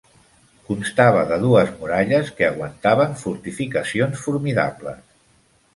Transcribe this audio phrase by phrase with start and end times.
[0.69, 5.03] Constava de dues muralles que aguantaven fortificacions formidables.